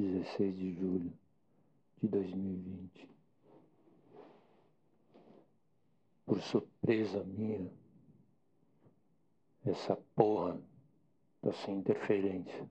16 0.00 0.56
de 0.56 0.72
julho 0.72 1.12
de 2.00 2.08
2020. 2.08 3.08
Por 6.24 6.40
surpresa 6.40 7.22
minha, 7.24 7.70
essa 9.64 9.96
porra 10.14 10.58
tá 11.42 11.52
sem 11.52 11.76
interferência. 11.76 12.68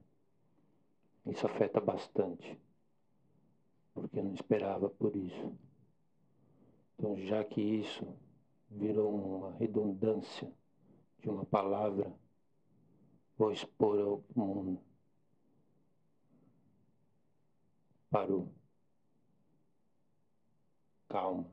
Isso 1.24 1.46
afeta 1.46 1.80
bastante, 1.80 2.58
porque 3.94 4.18
eu 4.18 4.24
não 4.24 4.34
esperava 4.34 4.90
por 4.90 5.14
isso. 5.14 5.56
Então, 6.98 7.16
já 7.16 7.44
que 7.44 7.60
isso 7.60 8.04
virou 8.68 9.14
uma 9.14 9.52
redundância 9.52 10.50
de 11.20 11.28
uma 11.28 11.44
palavra, 11.44 12.12
vou 13.36 13.52
expor 13.52 14.00
ao 14.00 14.24
mundo. 14.34 14.89
Parou. 18.10 18.52
Calma. 21.08 21.48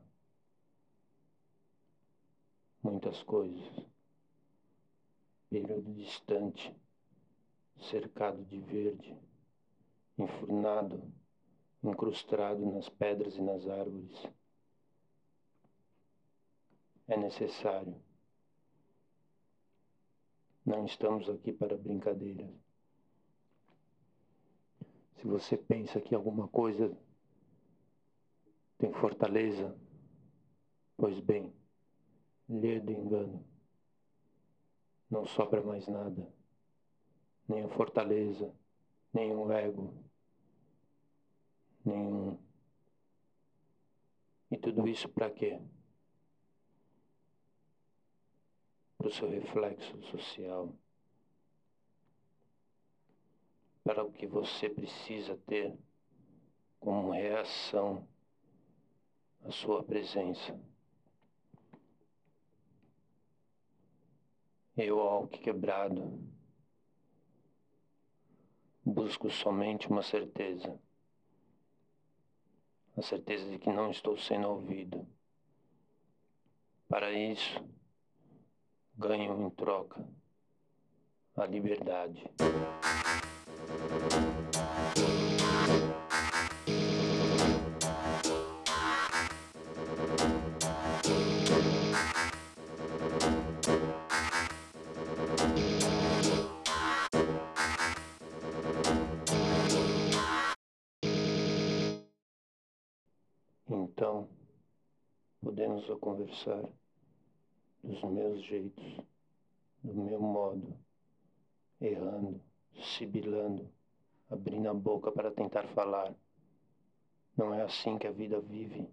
Muitas 2.82 3.22
coisas. 3.22 3.86
Período 5.48 5.94
distante, 5.94 6.74
cercado 7.80 8.44
de 8.44 8.58
verde, 8.60 9.16
enfurnado, 10.18 11.02
incrustado 11.82 12.66
nas 12.66 12.88
pedras 12.88 13.36
e 13.36 13.40
nas 13.40 13.66
árvores. 13.68 14.28
É 17.06 17.16
necessário. 17.16 17.96
Não 20.66 20.84
estamos 20.84 21.30
aqui 21.30 21.52
para 21.52 21.78
brincadeira. 21.78 22.52
Se 25.18 25.26
você 25.26 25.56
pensa 25.56 26.00
que 26.00 26.14
alguma 26.14 26.46
coisa 26.46 26.96
tem 28.78 28.92
fortaleza, 28.92 29.76
pois 30.96 31.18
bem, 31.18 31.52
lhe 32.48 32.78
do 32.78 32.92
engano. 32.92 33.44
Não 35.10 35.26
sobra 35.26 35.60
mais 35.60 35.88
nada, 35.88 36.32
nem 37.48 37.64
a 37.64 37.68
fortaleza, 37.68 38.54
nem 39.12 39.34
o 39.34 39.50
ego, 39.50 39.92
nenhum. 41.84 42.38
E 44.50 44.56
tudo 44.56 44.86
isso 44.86 45.08
para 45.08 45.30
quê? 45.30 45.60
Para 48.96 49.08
o 49.08 49.10
seu 49.10 49.28
reflexo 49.28 50.00
social 50.04 50.72
para 53.88 54.04
o 54.04 54.12
que 54.12 54.26
você 54.26 54.68
precisa 54.68 55.34
ter 55.46 55.74
como 56.78 57.10
reação 57.10 58.06
à 59.42 59.50
sua 59.50 59.82
presença. 59.82 60.60
Eu, 64.76 65.00
ao 65.00 65.26
que 65.26 65.38
quebrado, 65.38 66.22
busco 68.84 69.30
somente 69.30 69.88
uma 69.88 70.02
certeza. 70.02 70.78
A 72.94 73.00
certeza 73.00 73.48
de 73.48 73.58
que 73.58 73.72
não 73.72 73.90
estou 73.90 74.18
sendo 74.18 74.48
ouvido. 74.48 75.08
Para 76.86 77.10
isso, 77.10 77.66
ganho 78.98 79.46
em 79.46 79.48
troca 79.48 80.06
a 81.34 81.46
liberdade. 81.46 82.22
Então, 103.70 104.28
podemos 105.40 105.84
conversar 106.00 106.62
dos 107.82 108.02
meus 108.04 108.42
jeitos, 108.44 108.96
do 109.82 109.94
meu 109.94 110.20
modo, 110.20 110.74
errando 111.80 112.47
sibilando, 112.82 113.68
abrindo 114.30 114.68
a 114.68 114.74
boca 114.74 115.10
para 115.10 115.30
tentar 115.30 115.66
falar. 115.68 116.14
Não 117.36 117.54
é 117.54 117.62
assim 117.62 117.98
que 117.98 118.06
a 118.06 118.12
vida 118.12 118.40
vive. 118.40 118.88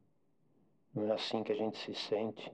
Não 0.93 1.07
é 1.07 1.13
assim 1.13 1.43
que 1.43 1.51
a 1.51 1.55
gente 1.55 1.77
se 1.79 1.93
sente. 1.93 2.51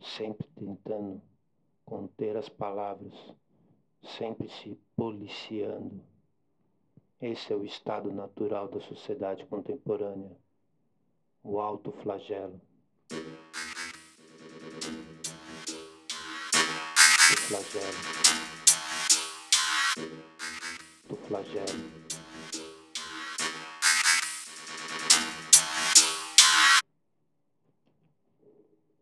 Sempre 0.00 0.48
tentando 0.54 1.22
conter 1.84 2.36
as 2.36 2.48
palavras, 2.48 3.14
sempre 4.02 4.48
se 4.48 4.78
policiando. 4.96 6.02
Esse 7.20 7.52
é 7.52 7.56
o 7.56 7.64
estado 7.64 8.12
natural 8.12 8.68
da 8.68 8.80
sociedade 8.80 9.46
contemporânea, 9.46 10.36
o 11.42 11.60
alto 11.60 11.92
flagelo. 11.92 12.60
O 17.32 17.36
flagelo 17.48 18.51
do 19.94 21.16
flagelo. 21.16 21.66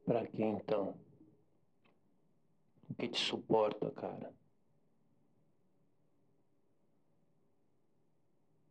Para 0.05 0.27
que 0.27 0.43
então? 0.43 0.99
O 2.89 2.95
que 2.95 3.09
te 3.09 3.21
suporta, 3.21 3.91
cara? 3.93 4.35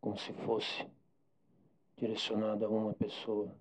Como 0.02 0.18
se 0.18 0.34
fosse 0.34 0.86
direcionado 1.96 2.66
a 2.66 2.70
uma 2.70 2.94
pessoa. 2.94 3.56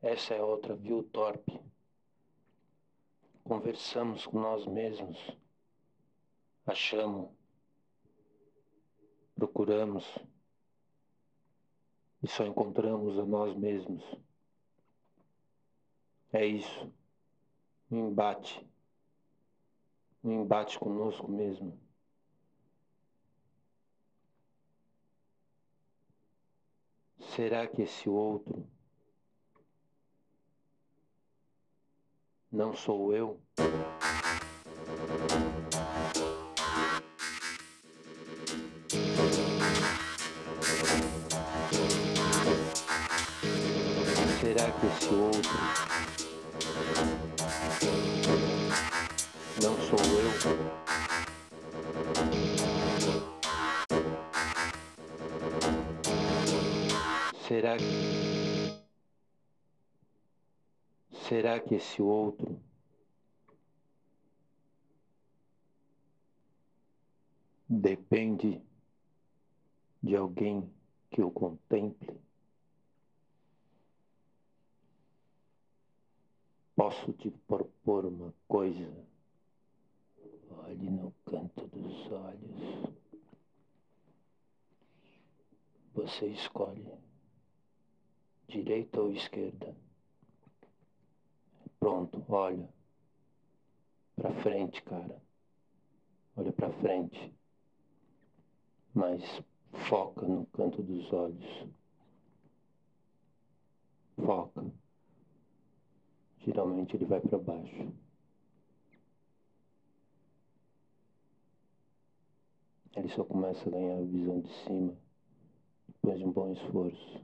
Essa 0.00 0.34
é 0.34 0.42
outra, 0.42 0.74
viu, 0.74 1.02
torpe? 1.02 1.60
Conversamos 3.44 4.26
com 4.26 4.40
nós 4.40 4.64
mesmos 4.66 5.18
achamos, 6.68 7.30
procuramos 9.34 10.04
e 12.22 12.28
só 12.28 12.44
encontramos 12.44 13.18
a 13.18 13.24
nós 13.24 13.56
mesmos. 13.56 14.04
É 16.30 16.44
isso, 16.44 16.92
um 17.90 18.08
embate, 18.08 18.66
um 20.22 20.42
embate 20.42 20.78
conosco 20.78 21.30
mesmo. 21.30 21.80
Será 27.34 27.66
que 27.66 27.82
esse 27.82 28.10
outro 28.10 28.68
não 32.52 32.74
sou 32.74 33.14
eu? 33.14 33.40
Outro 45.10 45.58
não 49.62 49.74
sou 49.80 49.98
eu? 49.98 50.30
Será 57.46 57.78
que 57.78 57.84
será 61.26 61.58
que 61.60 61.74
esse 61.76 62.02
outro 62.02 62.60
depende 67.66 68.60
de 70.02 70.16
alguém 70.16 70.70
que 71.10 71.22
o 71.22 71.30
contemple? 71.30 72.27
Posso 76.78 77.12
te 77.14 77.28
propor 77.48 78.06
uma 78.06 78.32
coisa? 78.46 78.88
Olhe 80.64 80.88
no 80.88 81.12
canto 81.26 81.66
dos 81.66 82.12
olhos. 82.12 82.94
Você 85.92 86.26
escolhe 86.28 86.86
direita 88.46 89.00
ou 89.00 89.10
esquerda. 89.10 89.74
Pronto, 91.80 92.24
olha. 92.28 92.68
Pra 94.14 94.32
frente, 94.40 94.80
cara. 94.82 95.20
Olha 96.36 96.52
pra 96.52 96.70
frente. 96.74 97.34
mas 98.94 99.42
foca 99.88 100.28
no 100.28 100.46
canto 100.46 100.80
dos 100.80 101.12
olhos. 101.12 101.66
Foca. 104.16 104.77
Geralmente 106.48 106.96
ele 106.96 107.04
vai 107.04 107.20
para 107.20 107.36
baixo. 107.36 107.92
Ele 112.96 113.08
só 113.10 113.22
começa 113.22 113.68
a 113.68 113.70
ganhar 113.70 113.98
a 113.98 114.02
visão 114.02 114.40
de 114.40 114.50
cima 114.64 114.96
depois 115.88 116.18
de 116.18 116.24
um 116.24 116.32
bom 116.32 116.50
esforço. 116.50 117.20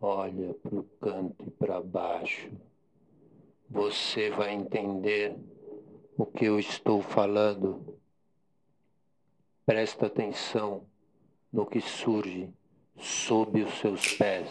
Olha 0.00 0.54
para 0.54 0.74
o 0.74 0.84
canto 1.02 1.44
e 1.46 1.50
para 1.50 1.82
baixo. 1.82 2.50
Você 3.68 4.30
vai 4.30 4.54
entender 4.54 5.36
o 6.16 6.24
que 6.24 6.46
eu 6.46 6.58
estou 6.58 7.02
falando. 7.02 7.98
Presta 9.66 10.06
atenção 10.06 10.86
no 11.52 11.66
que 11.66 11.82
surge 11.82 12.50
sob 12.96 13.62
os 13.62 13.74
seus 13.80 14.16
pés. 14.16 14.48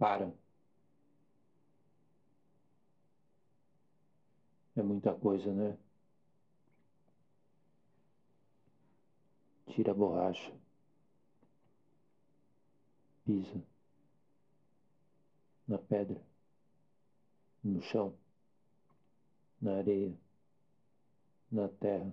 Para. 0.00 0.32
É 4.74 4.82
muita 4.82 5.12
coisa, 5.14 5.52
né? 5.52 5.76
Tira 9.68 9.92
a 9.92 9.94
borracha. 9.94 10.52
Pisa. 13.26 13.62
Na 15.68 15.76
pedra. 15.78 16.18
No 17.62 17.82
chão. 17.82 18.16
Na 19.60 19.76
areia. 19.76 20.16
Na 21.52 21.68
terra. 21.68 22.10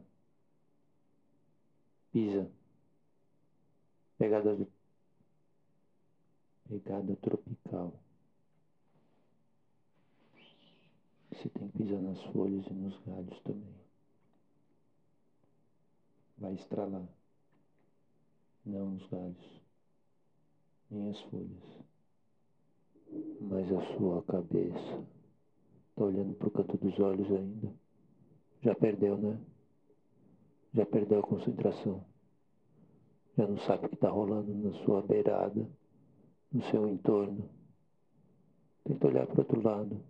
Pisa 2.12 2.52
Pegada, 4.18 4.58
pegada 6.68 7.16
tropical. 7.18 7.94
Você 11.32 11.50
tem 11.50 11.68
que 11.70 11.78
pisar 11.78 12.02
nas 12.02 12.22
folhas 12.26 12.66
e 12.68 12.74
nos 12.74 13.00
galhos 13.06 13.40
também. 13.42 13.76
Vai 16.38 16.54
estralar. 16.54 17.08
Não 18.66 18.96
os 18.96 19.08
galhos, 19.08 19.62
nem 20.92 21.10
as 21.10 21.22
folhas, 21.22 21.64
mas 23.40 23.72
a 23.72 23.98
sua 23.98 24.22
cabeça. 24.24 25.08
Tá 25.96 26.04
olhando 26.04 26.36
pro 26.36 26.52
canto 26.52 26.78
dos 26.78 27.00
olhos 27.00 27.32
ainda. 27.32 27.74
Já 28.62 28.76
perdeu, 28.76 29.18
né? 29.18 29.40
Já 30.74 30.86
perdeu 30.86 31.20
a 31.20 31.24
concentração 31.24 32.04
já 33.38 33.46
não 33.46 33.58
sabe 33.60 33.86
o 33.86 33.90
que 33.90 33.96
está 33.96 34.10
rolando 34.10 34.52
na 34.52 34.74
sua 34.84 35.02
beirada, 35.04 35.70
no 36.52 36.64
seu 36.64 36.88
entorno. 36.88 37.50
Tenta 38.84 39.08
olhar 39.08 39.28
para 39.28 39.42
outro 39.42 39.62
lado. 39.62 40.02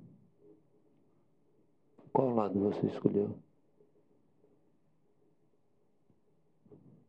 Qual 2.13 2.33
lado 2.33 2.59
você 2.59 2.87
escolheu? 2.87 3.37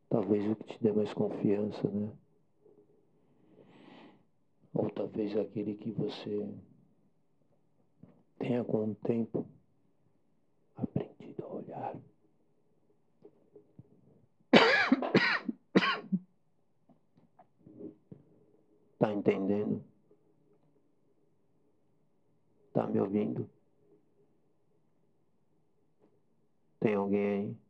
Talvez 0.09 0.51
o 0.51 0.57
que 0.57 0.75
te 0.75 0.83
dê 0.83 0.93
mais 0.93 1.13
confiança, 1.13 1.89
né? 1.89 2.11
Ou 4.73 4.91
talvez 4.91 5.37
aquele 5.37 5.75
que 5.75 5.91
você 5.91 6.49
tenha 8.39 8.65
com 8.65 8.91
o 8.91 8.95
tempo 8.95 9.47
aprendido 10.77 11.45
a 11.45 11.49
olhar. 11.49 11.97
Tá 18.99 19.13
entendendo? 19.13 19.83
Tá 22.73 22.87
me 22.87 22.99
ouvindo? 23.01 23.49
Tem 26.81 26.95
alguém 26.95 27.29
aí? 27.29 27.68